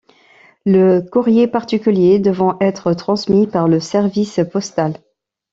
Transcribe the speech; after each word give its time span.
Le 0.65 1.01
courrier 1.01 1.47
particulier 1.47 2.17
devant 2.17 2.57
être 2.59 2.91
transmis 2.93 3.45
par 3.45 3.67
le 3.67 3.79
service 3.79 4.39
postal. 4.51 4.97